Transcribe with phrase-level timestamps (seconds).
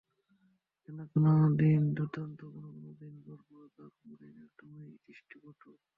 [0.83, 5.69] কোনো কোনো দিন দুর্দান্ত, কোনো দিন গড়পড়তা, কোনো দিন একদমই দৃষ্টিকটু।